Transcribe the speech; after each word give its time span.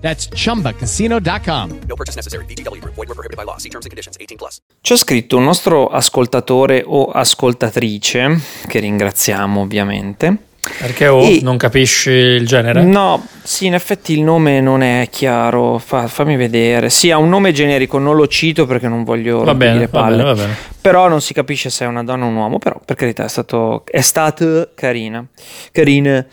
That's 0.00 0.28
chumbacasino.com. 0.32 1.78
No 1.86 1.94
purchase 1.94 2.16
necessary. 2.16 2.44
VGW 2.46 2.80
Group. 2.80 2.94
Void 2.94 3.08
were 3.08 3.14
prohibited 3.14 3.36
by 3.36 3.44
law. 3.44 3.56
See 3.58 3.68
terms 3.68 3.84
and 3.84 3.90
conditions. 3.90 4.16
18 4.18 4.36
plus. 4.36 4.60
Ci 4.80 4.92
ha 4.92 4.96
scritto 4.96 5.36
un 5.36 5.44
nostro 5.44 5.88
ascoltatore 5.88 6.82
o 6.86 7.06
ascoltatrice, 7.10 8.40
che 8.66 8.78
ringraziamo 8.80 9.60
ovviamente. 9.60 10.36
Perché 10.78 11.08
oh, 11.08 11.22
E- 11.22 11.40
non 11.42 11.56
capisci 11.56 12.10
il 12.10 12.46
genere? 12.46 12.82
No, 12.82 13.26
sì, 13.42 13.64
in 13.66 13.72
effetti 13.74 14.12
il 14.12 14.22
nome 14.22 14.60
non 14.60 14.82
è 14.82 15.08
chiaro. 15.10 15.78
Fa- 15.78 16.06
fammi 16.06 16.36
vedere. 16.36 16.90
Sì, 16.90 17.10
ha 17.10 17.16
un 17.18 17.28
nome 17.30 17.52
generico, 17.52 17.98
non 17.98 18.14
lo 18.14 18.26
cito 18.26 18.66
perché 18.66 18.86
non 18.88 19.02
voglio 19.04 19.42
Va 19.42 19.54
bene, 19.54 19.78
le 19.80 19.88
va 19.90 20.00
palle. 20.00 20.16
bene, 20.16 20.28
va 20.28 20.34
bene. 20.34 20.56
Però 20.80 21.08
non 21.08 21.20
si 21.22 21.32
capisce 21.32 21.70
se 21.70 21.84
è 21.84 21.88
una 21.88 22.04
donna 22.04 22.24
o 22.24 22.28
un 22.28 22.36
uomo. 22.36 22.58
Però, 22.58 22.78
per 22.84 22.96
carità, 22.96 23.24
è 23.24 23.28
stato. 23.28 23.84
È 23.86 24.00
stata 24.02 24.68
carina. 24.74 25.24
Carina. 25.72 26.26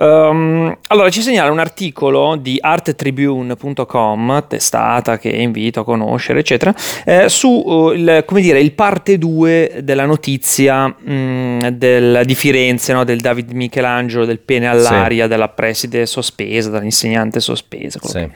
Ehm, 0.00 0.76
allora, 0.88 1.10
ci 1.10 1.22
segnala 1.22 1.50
un 1.50 1.58
articolo 1.58 2.36
di 2.36 2.56
arttribune.com, 2.60 4.44
testata 4.46 5.18
che 5.18 5.28
invito 5.28 5.80
a 5.80 5.84
conoscere, 5.84 6.38
eccetera, 6.40 6.74
eh, 7.04 7.28
su 7.28 7.64
eh, 7.92 7.96
il, 7.96 8.22
come 8.24 8.40
dire, 8.40 8.60
il 8.60 8.72
parte 8.72 9.18
2 9.18 9.80
della 9.82 10.06
notizia 10.06 10.86
mh, 10.86 11.70
del- 11.72 12.22
di 12.24 12.34
Firenze, 12.34 12.92
no, 12.92 13.04
del 13.04 13.20
David 13.20 13.50
Michelangelo, 13.52 14.24
del 14.24 14.38
pene 14.38 14.68
all'aria, 14.68 15.26
della 15.26 15.48
preside 15.48 16.06
sospesa, 16.06 16.70
dell'insegnante 16.70 17.40
sospesa. 17.40 17.98
Sì. 18.02 18.12
che- 18.18 18.30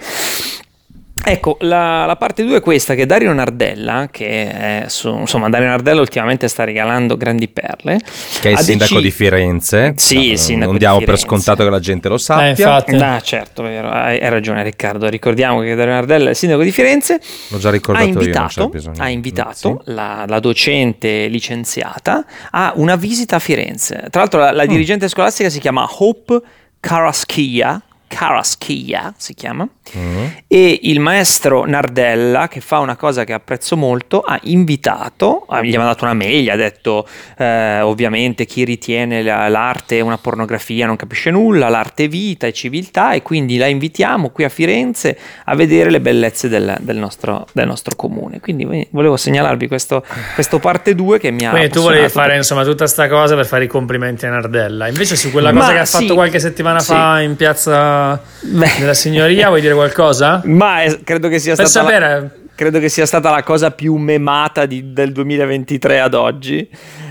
Ecco, 1.24 1.56
la, 1.60 2.04
la 2.04 2.16
parte 2.16 2.42
2 2.44 2.56
è 2.56 2.60
questa, 2.60 2.94
che 2.94 3.06
Dario 3.06 3.32
Nardella, 3.32 4.08
che 4.10 4.50
è 4.50 4.84
su- 4.88 5.18
insomma 5.20 5.48
Dario 5.48 5.68
Nardella 5.68 6.00
ultimamente 6.00 6.48
sta 6.48 6.64
regalando 6.64 7.16
grandi 7.16 7.46
perle. 7.48 8.00
Che 8.40 8.48
è 8.48 8.52
il 8.52 8.56
ha 8.58 8.60
sindaco 8.62 8.94
deci- 8.94 9.04
di 9.06 9.10
Firenze. 9.12 9.92
Sì, 9.96 10.14
No, 10.16 10.22
il 10.22 10.38
sindaco 10.38 10.64
Non 10.72 10.72
di 10.72 10.84
diamo 10.84 11.00
per 11.04 11.18
scontato 11.18 11.62
che 11.62 11.70
la 11.70 11.78
gente 11.78 12.08
lo 12.08 12.18
sappia. 12.18 12.46
Eh, 12.46 12.50
infatti. 12.50 12.94
Ah, 12.96 13.20
certo, 13.20 13.62
vero, 13.62 13.88
hai, 13.88 14.18
hai 14.18 14.30
ragione 14.30 14.62
Riccardo. 14.64 15.08
Ricordiamo 15.08 15.60
che 15.60 15.74
Dario 15.76 15.92
Nardella 15.92 16.26
è 16.26 16.30
il 16.30 16.36
sindaco 16.36 16.62
di 16.64 16.72
Firenze. 16.72 17.20
L'ho 17.48 17.58
già 17.58 17.68
Ha 17.68 17.72
ricordato 17.72 18.04
io, 18.08 18.12
non 18.14 18.22
invitato, 18.22 18.68
bisogno. 18.68 18.96
ha 19.02 19.08
invitato 19.08 19.82
Sì. 19.84 19.92
la, 19.92 20.24
la 20.26 20.40
docente 20.40 21.26
licenziata 21.28 22.24
a 22.50 22.72
una 22.76 22.96
visita 22.96 23.36
a 23.36 23.38
Firenze. 23.38 24.06
Tra 24.10 24.20
l'altro, 24.22 24.40
la, 24.40 24.50
Mm. 24.52 24.56
la 24.56 24.66
dirigente 24.66 25.08
scolastica 25.08 25.48
si 25.50 25.60
chiama 25.60 25.86
Hope 25.98 26.40
Karaschia. 26.80 27.80
Karaschia 28.12 29.14
si 29.16 29.32
chiama. 29.32 29.66
Mm. 29.96 30.26
E 30.46 30.80
il 30.82 31.00
maestro 31.00 31.64
Nardella, 31.64 32.46
che 32.46 32.60
fa 32.60 32.78
una 32.78 32.94
cosa 32.96 33.24
che 33.24 33.32
apprezzo 33.32 33.74
molto, 33.74 34.20
ha 34.20 34.38
invitato, 34.42 35.46
gli 35.62 35.74
ha 35.74 35.78
mandato 35.78 36.04
una 36.04 36.12
mail, 36.12 36.44
gli 36.44 36.50
ha 36.50 36.56
detto 36.56 37.08
eh, 37.38 37.80
ovviamente 37.80 38.44
chi 38.44 38.64
ritiene 38.64 39.22
la- 39.22 39.48
l'arte 39.48 40.00
una 40.02 40.18
pornografia 40.18 40.84
non 40.84 40.96
capisce 40.96 41.30
nulla, 41.30 41.70
l'arte 41.70 42.04
è 42.04 42.08
vita 42.08 42.46
e 42.46 42.52
civiltà 42.52 43.12
e 43.12 43.22
quindi 43.22 43.56
la 43.56 43.66
invitiamo 43.66 44.28
qui 44.28 44.44
a 44.44 44.50
Firenze 44.50 45.18
a 45.44 45.54
vedere 45.54 45.90
le 45.90 46.00
bellezze 46.00 46.50
del, 46.50 46.76
del 46.80 46.96
nostro, 46.98 47.46
del 47.52 47.66
nostro 47.66 47.96
comune. 47.96 48.40
Quindi 48.40 48.86
volevo 48.90 49.16
segnalarvi 49.16 49.68
questo, 49.68 50.04
questo 50.34 50.58
parte 50.58 50.94
2 50.94 51.18
che 51.18 51.30
mi 51.30 51.46
ha... 51.46 51.50
Quindi 51.50 51.70
tu 51.70 51.80
volevi 51.80 52.08
fare 52.10 52.36
insomma 52.36 52.62
tutta 52.64 52.86
sta 52.86 53.08
cosa 53.08 53.34
per 53.34 53.46
fare 53.46 53.64
i 53.64 53.68
complimenti 53.68 54.26
a 54.26 54.30
Nardella. 54.30 54.88
Invece 54.88 55.16
su 55.16 55.30
quella 55.30 55.50
Ma 55.50 55.60
cosa 55.60 55.72
che 55.72 55.78
ha 55.78 55.84
sì, 55.86 55.96
fatto 56.00 56.14
qualche 56.14 56.38
settimana 56.38 56.80
sì. 56.80 56.92
fa 56.92 57.20
in 57.20 57.36
piazza 57.36 58.01
Beh. 58.40 58.70
della 58.78 58.94
signoria, 58.94 59.48
vuoi 59.48 59.60
dire 59.60 59.74
qualcosa? 59.74 60.40
Ma 60.44 60.82
è- 60.82 61.00
credo 61.04 61.28
che 61.28 61.38
sia 61.38 61.54
Per 61.54 61.66
stata... 61.66 61.86
la- 61.86 61.92
sapere. 61.92 62.30
credo 62.54 62.78
che 62.80 62.88
sia 62.88 63.06
stata 63.06 63.30
la 63.30 63.42
cosa 63.42 63.70
più 63.70 63.94
memata 63.96 64.66
di- 64.66 64.92
del 64.92 65.12
2023 65.12 66.00
ad 66.00 66.14
oggi. 66.14 66.68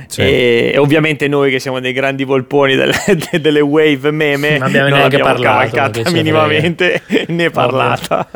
Sì. 0.08 0.22
E, 0.22 0.72
e 0.74 0.78
ovviamente 0.78 1.28
noi 1.30 1.50
che 1.52 1.60
siamo 1.60 1.80
dei 1.80 1.94
grandi 1.94 2.26
volponi 2.26 2.76
delle, 2.76 2.94
delle 3.40 3.62
wave 3.62 4.12
meme 4.12 4.58
Non 4.58 4.68
abbiamo 4.68 4.90
non 4.90 4.98
neanche 4.98 5.18
l'abbiamo 5.18 5.40
parlato, 5.40 5.76
cavalcata 5.76 6.12
minimamente 6.12 7.02
né 7.28 7.50
parlata. 7.50 8.28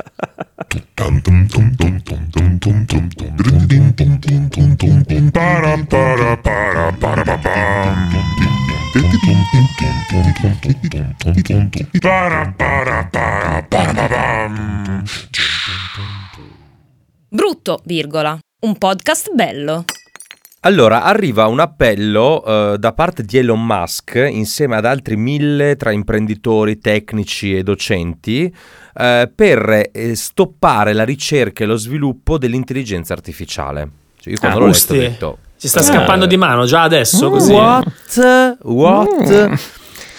Brutto, 17.28 17.81
virgola. 17.83 18.39
Un 18.61 18.78
podcast 18.78 19.33
bello. 19.33 19.83
Allora, 20.61 21.03
arriva 21.03 21.45
un 21.47 21.59
appello 21.59 22.44
eh, 22.45 22.78
da 22.78 22.94
parte 22.94 23.23
di 23.23 23.38
Elon 23.38 23.66
Musk 23.66 24.16
insieme 24.31 24.78
ad 24.78 24.85
altri 24.85 25.17
mille 25.17 25.75
tra 25.75 25.91
imprenditori, 25.91 26.79
tecnici 26.79 27.53
e 27.53 27.63
docenti 27.63 28.45
eh, 28.94 29.29
per 29.35 29.89
eh, 29.91 30.16
stoppare 30.16 30.94
la 30.94 31.03
ricerca 31.03 31.66
e 31.66 31.67
lo 31.67 31.75
sviluppo 31.75 32.38
dell'intelligenza 32.38 33.12
artificiale. 33.12 33.89
Cioè, 34.22 34.31
io 34.31 34.39
quando 34.39 34.57
Ah, 34.57 34.62
l'ho 34.62 34.67
letto 34.67 34.94
ho 34.94 34.97
detto... 34.97 35.38
Ci 35.57 35.67
sta 35.67 35.81
scappando 35.81 36.25
di 36.25 36.38
mano 36.38 36.66
già 36.66 36.81
adesso 36.83 37.29
così. 37.29 37.51
What? 37.53 38.57
What? 38.63 39.59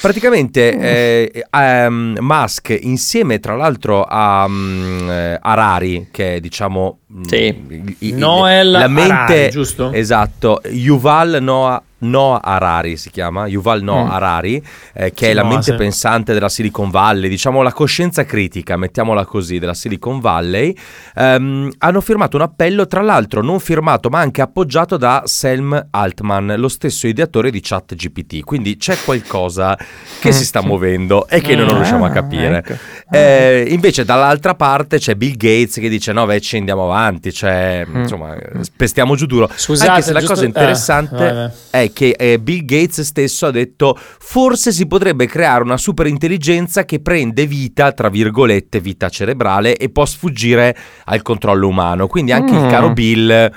Praticamente 0.01 0.77
eh, 0.79 1.47
ehm, 1.51 2.19
Musk 2.21 2.77
insieme 2.83 3.41
tra 3.41 3.57
l'altro 3.57 4.05
a 4.05 4.47
mm, 4.49 5.09
eh, 5.11 5.39
Harari 5.41 6.09
che 6.11 6.37
è 6.37 6.41
diciamo 6.41 6.99
mm, 7.13 7.23
Sì. 7.23 7.65
il- 7.69 7.97
il- 8.01 8.15
Noel 8.15 8.71
la 8.71 8.89
mente 8.89 9.13
Harari, 9.13 9.51
giusto? 9.51 9.91
esatto 9.93 10.61
Yuval 10.71 11.39
Noah 11.41 11.83
Noah 12.09 12.41
Harari 12.43 12.97
si 12.97 13.11
chiama 13.11 13.47
Yuval 13.47 13.83
Noah 13.83 14.05
Mm. 14.05 14.11
Harari 14.11 14.63
eh, 14.95 15.13
che 15.13 15.25
Sì, 15.27 15.31
è 15.31 15.35
la 15.35 15.45
mente 15.45 15.73
sì. 15.73 15.75
pensante 15.75 16.33
della 16.33 16.49
Silicon 16.49 16.91
Valley 16.91 17.29
diciamo 17.29 17.63
la 17.63 17.73
coscienza 17.73 18.25
critica 18.25 18.77
mettiamola 18.77 19.25
così 19.25 19.59
della 19.59 19.75
Silicon 19.75 20.21
Valley 20.21 20.77
ehm, 21.15 21.71
hanno 21.79 22.01
firmato 22.01 22.37
un 22.37 22.43
appello 22.43 22.87
tra 22.87 23.01
l'altro 23.03 23.43
non 23.43 23.59
firmato 23.61 24.09
ma 24.09 24.21
anche 24.21 24.43
appoggiato 24.43 24.97
da 24.97 25.23
Selm 25.27 25.87
Altman 25.91 26.55
lo 26.57 26.69
stesso 26.69 27.07
ideatore 27.07 27.51
di 27.51 27.61
ChatGPT 27.61 28.45
quindi 28.45 28.77
c'è 28.77 28.97
qualcosa 29.05 29.77
che 30.21 30.33
si 30.33 30.45
sta 30.45 30.63
muovendo 30.63 31.27
e 31.29 31.41
che 31.41 31.55
noi 31.55 31.65
non 31.67 31.75
Ah, 31.75 31.79
riusciamo 31.79 32.05
a 32.05 32.11
capire 32.11 32.59
ecco. 32.59 32.75
eh, 33.11 33.67
invece 33.71 34.05
dall'altra 34.05 34.55
parte 34.55 34.99
c'è 34.99 35.15
Bill 35.15 35.37
Gates 35.37 35.75
che 35.75 35.89
dice 35.89 36.13
no 36.13 36.25
beh 36.27 36.41
ci 36.41 36.57
andiamo 36.57 36.85
avanti 36.85 37.33
cioè 37.33 37.85
insomma 37.93 38.37
pestiamo 38.77 39.15
giù 39.17 39.27
duro 39.27 39.49
Scusate, 39.55 39.91
anche 39.91 40.03
se 40.03 40.13
la 40.13 40.19
giusto- 40.21 40.35
cosa 40.35 40.45
eh, 40.45 40.49
interessante 40.49 41.33
vai. 41.33 41.51
è 41.85 41.93
che 41.97 42.11
eh, 42.11 42.39
Bill 42.39 42.67
Gates 42.67 43.01
stesso 43.01 43.47
ha 43.47 43.51
detto 43.51 43.99
forse 44.19 44.71
si 44.71 44.87
potrebbe 44.87 45.25
creare 45.25 45.63
una 45.63 45.79
superintelligenza 45.79 46.85
che 46.85 47.01
prende 47.01 47.47
vita, 47.47 47.93
tra 47.93 48.11
virgolette, 48.11 48.81
vita 48.81 49.09
cerebrale 49.09 49.79
e 49.79 49.89
può 49.89 50.05
sfuggire 50.05 50.77
al 51.07 51.23
controllo 51.23 51.69
umano. 51.69 52.07
Quindi 52.07 52.33
anche 52.33 52.53
il 52.55 52.65
Mm. 52.65 52.69
caro 52.69 52.93
Bill, 52.93 53.51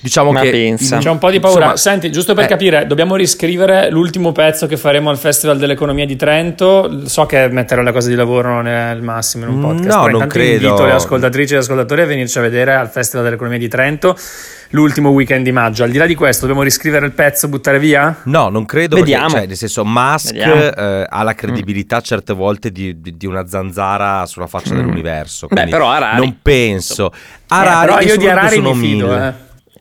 diciamo 0.00 0.32
Ma 0.32 0.40
che... 0.40 0.50
pensa. 0.50 0.98
C'è 0.98 1.10
un 1.10 1.18
po' 1.18 1.30
di 1.30 1.40
paura. 1.40 1.70
Insomma, 1.70 1.76
Senti, 1.76 2.10
giusto 2.12 2.34
per 2.34 2.44
eh, 2.44 2.48
capire, 2.48 2.86
dobbiamo 2.86 3.16
riscrivere 3.16 3.90
l'ultimo 3.90 4.32
pezzo 4.32 4.66
che 4.66 4.76
faremo 4.76 5.10
al 5.10 5.18
Festival 5.18 5.58
dell'Economia 5.58 6.06
di 6.06 6.16
Trento. 6.16 7.06
So 7.08 7.26
che 7.26 7.48
mettere 7.48 7.82
la 7.82 7.92
cosa 7.92 8.08
di 8.08 8.14
lavoro 8.14 8.48
non 8.50 8.66
è 8.68 8.92
il 8.92 9.02
massimo 9.02 9.44
in 9.44 9.50
un 9.50 9.58
Mm, 9.58 9.62
podcast. 9.62 9.96
no, 9.96 10.04
però 10.04 10.18
non 10.18 10.28
credo. 10.28 10.66
invito 10.66 10.84
le 10.84 10.92
ascoltatrici 10.92 11.54
e 11.54 11.56
gli 11.56 11.60
ascoltatori 11.60 12.02
a 12.02 12.06
venirci 12.06 12.38
a 12.38 12.42
vedere 12.42 12.74
al 12.74 12.88
Festival 12.88 13.24
dell'Economia 13.24 13.58
di 13.58 13.68
Trento 13.68 14.16
l'ultimo 14.70 15.10
weekend 15.10 15.44
di 15.44 15.52
maggio. 15.52 15.84
Al 15.84 15.90
di 15.90 15.96
là 15.98 16.06
di 16.06 16.14
questo, 16.14 16.40
dobbiamo 16.40 16.62
riscrivere 16.64 17.06
il 17.06 17.12
pezzo, 17.12 17.48
buttare 17.48 17.78
via? 17.78 18.20
No, 18.24 18.48
non 18.48 18.64
credo 18.64 18.96
Vediamo. 18.96 19.22
perché, 19.26 19.38
cioè, 19.38 19.46
nel 19.48 19.56
senso, 19.56 19.84
Musk 19.84 20.34
eh, 20.34 21.06
ha 21.08 21.22
la 21.22 21.34
credibilità 21.34 22.00
certe 22.00 22.32
volte 22.34 22.70
di, 22.72 23.00
di- 23.00 23.16
di 23.16 23.26
una 23.26 23.46
zanzara 23.46 24.26
sulla 24.26 24.46
faccia 24.48 24.74
dell'universo. 24.74 25.46
Beh, 25.48 25.68
però 25.68 25.88
Harari, 25.90 26.18
Non 26.18 26.38
penso. 26.42 27.12
Eh, 27.12 27.16
Harari, 27.48 27.86
però 27.86 28.00
io 28.00 28.16
di 28.16 28.28
Harari 28.28 28.56
sono 28.56 28.74
mi 28.74 28.86
fido, 28.88 29.16
eh. 29.16 29.32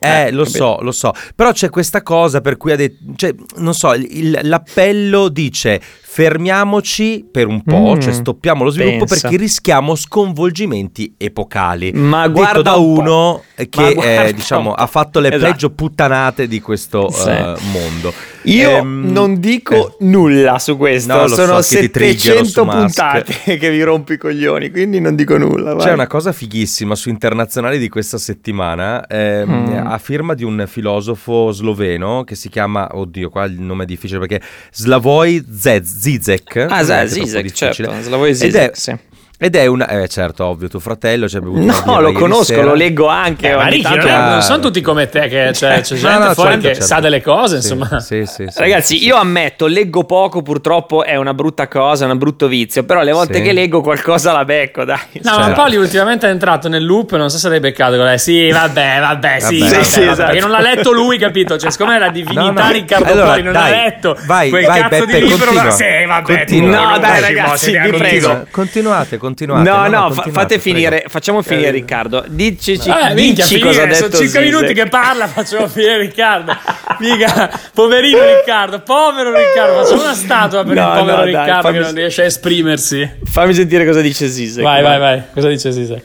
Eh, 0.05 0.27
Eh, 0.27 0.31
lo 0.31 0.45
so, 0.45 0.79
lo 0.81 0.91
so. 0.91 1.11
Però 1.35 1.51
c'è 1.51 1.69
questa 1.69 2.01
cosa 2.03 2.41
per 2.41 2.57
cui 2.57 2.71
ha 2.71 2.75
detto, 2.75 2.97
cioè, 3.15 3.33
non 3.57 3.73
so, 3.73 3.93
il- 3.93 4.39
l'appello 4.43 5.29
dice 5.29 5.81
fermiamoci 6.15 7.25
per 7.29 7.47
un 7.47 7.61
po', 7.61 7.95
Mm, 7.95 7.99
cioè 7.99 8.13
stoppiamo 8.13 8.63
lo 8.63 8.69
sviluppo 8.69 9.05
pensa. 9.05 9.27
perché 9.27 9.37
rischiamo 9.37 9.95
sconvolgimenti 9.95 11.13
epocali. 11.17 11.91
Ma 11.93 12.27
Detto 12.27 12.39
guarda 12.39 12.61
da 12.61 12.75
un 12.75 12.97
uno 12.99 13.43
che 13.55 13.67
guarda 13.93 14.25
eh, 14.25 14.33
diciamo 14.33 14.71
ha 14.73 14.87
fatto 14.87 15.19
le 15.19 15.33
Esatto. 15.33 15.51
peggio 15.51 15.69
puttanate 15.71 16.47
di 16.47 16.61
questo 16.61 17.09
Sì. 17.09 17.29
eh, 17.29 17.53
mondo. 17.71 18.13
Io 18.43 18.69
Ehm, 18.77 19.11
non 19.11 19.39
dico 19.39 19.97
nulla 20.01 20.57
su 20.59 20.77
questo, 20.77 21.13
No, 21.13 21.27
sono 21.27 21.61
so 21.61 21.75
che 21.75 21.81
ti 21.81 21.89
triggero 21.91 22.43
700 22.45 22.47
su 22.47 22.63
Musk. 22.63 22.79
puntate 22.79 23.57
che 23.57 23.69
vi 23.71 23.81
rompo 23.83 24.13
i 24.13 24.17
coglioni, 24.17 24.69
quindi 24.71 24.99
non 25.01 25.15
dico 25.15 25.37
nulla. 25.37 25.73
vai. 25.73 25.85
C'è 25.85 25.91
una 25.93 26.07
cosa 26.07 26.31
fighissima 26.31 26.95
su 26.95 27.09
internazionali 27.09 27.77
di 27.79 27.89
questa 27.89 28.17
settimana, 28.17 29.05
ehm, 29.07 29.49
Mm. 29.49 29.87
a 29.87 29.97
firma 29.97 30.33
di 30.33 30.43
un 30.43 30.63
filosofo 30.67 31.51
sloveno 31.51 32.23
che 32.23 32.35
si 32.35 32.49
chiama, 32.49 32.87
oddio, 32.93 33.29
qua 33.29 33.45
il 33.45 33.59
nome 33.59 33.83
è 33.83 33.85
difficile 33.85 34.19
perché 34.19 34.41
Slavoj 34.71 35.43
Zez- 35.57 36.03
Zizek. 36.05 36.55
Ah, 36.69 36.83
Zizek, 37.07 37.51
certo, 37.53 37.91
Slavoj 38.03 38.29
Ed 38.29 38.35
Zizek, 38.35 38.71
è- 38.71 38.75
sì. 38.75 38.93
Ed 39.37 39.53
è 39.57 39.65
una, 39.65 39.87
eh 39.89 40.07
certo, 40.07 40.45
ovvio, 40.45 40.69
tuo 40.69 40.79
fratello 40.79 41.27
ci 41.27 41.35
ha 41.35 41.41
bevuto 41.41 41.59
No, 41.85 41.99
lo 41.99 42.13
conosco, 42.13 42.43
sera. 42.45 42.63
lo 42.63 42.73
leggo 42.73 43.07
anche. 43.07 43.49
Eh, 43.49 43.55
ma 43.55 43.67
Ricky, 43.67 43.81
tanto- 43.81 44.07
non, 44.07 44.19
non 44.23 44.33
Ah. 44.37 44.41
sono 44.41 44.59
tutti 44.59 44.79
come 44.79 45.09
te, 45.09 45.27
che 45.27 45.49
c'è, 45.51 45.81
c'è 45.81 45.93
No, 45.95 45.99
gente 45.99 46.25
no, 46.27 46.33
fuori 46.33 46.49
certo, 46.51 46.67
che 46.67 46.73
certo. 46.75 46.85
sa 46.87 46.99
delle 47.01 47.21
cose, 47.21 47.61
Sì, 47.61 47.73
insomma. 47.73 47.99
Sì, 47.99 48.25
sì, 48.25 48.45
sì, 48.47 48.59
Ragazzi, 48.59 48.97
sì, 48.97 49.05
io 49.05 49.17
ammetto, 49.17 49.67
leggo 49.67 50.05
poco, 50.05 50.41
purtroppo 50.41 51.03
è 51.03 51.17
una 51.17 51.33
brutta 51.33 51.67
cosa, 51.67 52.05
è 52.07 52.09
un 52.09 52.17
brutto 52.17 52.47
vizio, 52.47 52.85
però 52.85 53.01
le 53.01 53.11
volte 53.11 53.35
Sì. 53.35 53.41
che 53.41 53.51
leggo 53.51 53.81
qualcosa 53.81 54.31
la 54.31 54.45
becco, 54.45 54.85
dai. 54.85 54.99
No, 55.23 55.31
ma 55.31 55.37
Certo. 55.43 55.53
Paoli 55.53 55.75
ultimamente 55.75 56.27
è 56.27 56.29
entrato 56.29 56.69
nel 56.69 56.85
loop, 56.85 57.13
non 57.17 57.29
so 57.29 57.37
se 57.37 57.49
l'hai 57.49 57.59
beccato. 57.59 57.97
con 57.97 58.05
lei. 58.05 58.17
Sì, 58.17 58.49
vabbè, 58.49 58.99
vabbè, 59.01 59.39
sì, 59.41 59.59
Vabbè, 59.59 59.71
vabbè, 59.71 59.83
sì, 59.83 59.99
vabbè, 59.99 60.11
esatto. 60.11 60.25
Perché 60.31 60.41
non 60.41 60.51
l'ha 60.51 60.61
letto 60.61 60.91
lui, 60.93 61.17
capito? 61.17 61.57
Cioè, 61.57 61.71
siccome 61.71 61.99
la 61.99 62.09
divinità 62.09 62.41
No, 62.41 62.51
no. 62.51 62.71
Riccardo 62.71 63.11
Allora, 63.11 63.25
Paoli 63.27 63.41
non 63.43 63.51
l'ha 63.53 63.69
letto, 63.69 64.17
vai, 64.25 64.49
quel 64.49 64.65
vai, 64.65 64.81
cazzo 64.81 65.05
Beppe, 65.05 65.19
di 65.19 65.27
libro, 65.27 65.37
continua. 65.51 65.63
ma 65.63 65.71
sì, 65.71 65.83
vabbè. 66.07 66.45
No, 66.61 66.97
dai, 66.99 67.19
ragazzi, 67.21 67.77
vi 67.77 67.89
prego. 67.91 68.45
Continuate, 68.49 69.17
continuate. 69.25 69.69
No, 69.69 69.75
no, 69.87 69.87
fa- 70.11 70.21
continuate, 70.21 70.31
fate 70.31 70.45
prego. 70.47 70.61
finire, 70.61 71.05
facciamo 71.07 71.41
finire 71.41 71.71
Riccardo. 71.71 72.23
Dici, 72.27 72.73
Eh, 72.73 73.13
minchia, 73.13 73.45
dici 73.45 73.59
cosa 73.59 73.79
ha 73.79 73.81
finire, 73.81 73.93
sono 73.95 74.07
detto 74.09 74.17
5 74.21 74.25
Zizek. 74.27 74.41
minuti 74.43 74.73
che 74.73 74.87
parla, 74.87 75.27
facciamo 75.27 75.67
finire 75.67 75.97
Riccardo. 75.97 76.55
Mica, 76.99 77.59
poverino 77.73 78.19
Riccardo, 78.23 78.79
povero 78.81 79.33
Riccardo, 79.35 79.83
facciamo 79.83 80.01
una 80.03 80.13
statua 80.13 80.63
per 80.63 80.75
No, 80.75 80.81
il 80.93 80.99
povero 80.99 81.17
no, 81.17 81.23
dai, 81.23 81.25
Riccardo 81.25 81.61
fammi- 81.61 81.77
che 81.77 81.83
non 81.83 81.93
riesce 81.93 82.21
a 82.21 82.25
esprimersi. 82.25 83.11
Fammi 83.25 83.53
sentire 83.53 83.85
cosa 83.85 84.01
dice 84.01 84.27
Zizek. 84.27 84.63
Vai, 84.63 84.81
vai, 84.81 84.99
vai, 84.99 85.23
cosa 85.33 85.47
dice 85.49 85.71
Sisek? 85.71 86.03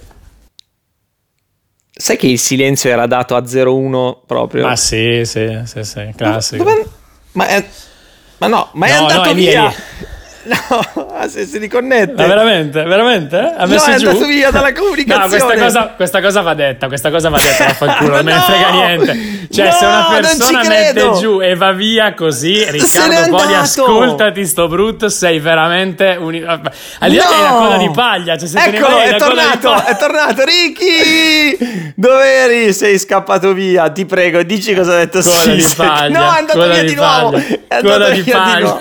Sai 1.93 2.17
che 2.17 2.27
il 2.29 2.39
silenzio 2.39 2.89
era 2.91 3.07
dato 3.07 3.37
a 3.37 3.43
01 3.47 4.23
proprio? 4.27 4.65
Ma 4.67 4.75
sì, 4.77 5.21
sì, 5.25 5.61
sì, 5.65 5.85
sì, 5.85 6.13
classico. 6.17 6.65
Dove- 6.65 6.87
Ma, 7.33 7.47
è- 7.47 7.65
ma 8.39 8.47
no, 8.47 8.71
ma 8.73 8.87
è 8.87 8.93
No, 8.95 9.01
no, 9.01 9.07
andato 9.09 9.33
lì, 9.33 9.45
è 9.45 9.51
via. 9.51 9.67
lì. 9.69 9.75
No, 10.51 11.07
ah, 11.15 11.29
se 11.29 11.45
si 11.45 11.59
riconnette. 11.59 12.15
Ma 12.15 12.27
veramente, 12.27 12.83
veramente? 12.83 13.37
Ha 13.37 13.65
No, 13.65 13.67
messo 13.67 13.91
è 13.91 13.97
giù? 13.97 14.09
andato 14.09 14.27
via 14.27 14.51
dalla 14.51 14.73
comunicazione. 14.73 15.29
No, 15.31 15.47
questa 15.47 15.63
cosa, 15.63 15.93
questa 15.97 16.21
cosa 16.23 16.41
va 16.41 16.55
detta, 16.55 16.87
questa 16.87 17.11
cosa 17.11 17.29
va 17.29 17.39
detta, 17.39 17.65
vaffanculo, 17.67 18.15
non 18.17 18.25
me 18.25 18.33
ne 18.33 18.39
No! 18.39 18.43
frega 18.45 18.71
niente. 18.71 19.47
Cioè, 19.51 19.67
No, 19.67 19.73
se 19.73 19.85
una 19.85 20.07
persona 20.11 20.63
mette 20.65 21.11
giù 21.19 21.41
e 21.43 21.55
va 21.57 21.73
via 21.73 22.15
così, 22.15 22.65
Riccardo 22.71 23.37
Poli, 23.37 23.55
ascoltati 23.55 24.47
sto 24.47 24.67
brutto, 24.69 25.09
sei 25.11 25.39
veramente 25.41 26.17
un... 26.19 26.35
Al 26.47 27.11
di 27.11 27.17
là 27.17 27.23
che 27.27 27.35
hai 27.35 27.43
la 27.43 27.49
No! 27.51 27.59
coda 27.59 27.77
di 27.77 27.91
paglia, 27.91 28.39
cioè 28.39 28.49
se 28.49 28.59
te 28.59 28.71
ne 28.71 28.77
Eccolo, 28.79 28.95
vai, 28.97 29.09
è 29.09 29.17
tornato, 29.19 29.85
è 29.85 29.97
tornato. 29.97 30.45
Ricky! 30.45 31.93
Dove 31.95 32.25
eri? 32.25 32.73
Sei 32.73 32.99
scappato 32.99 33.53
via. 33.53 33.91
Ti 33.91 34.07
prego, 34.07 34.43
dici 34.43 34.75
cosa 34.75 34.95
ha 34.95 34.97
detto 34.97 35.21
Coda 35.21 35.53
di 35.53 35.67
paglia. 35.77 36.19
No, 36.19 36.35
è 36.35 36.39
andato 36.39 36.65
via 36.67 36.81
di 36.83 36.89
di 36.89 36.95
nuovo. 36.95 37.37
È 37.37 37.75
andato 37.75 38.11
via 38.13 38.23
di 38.23 38.63
nuovo. 38.63 38.81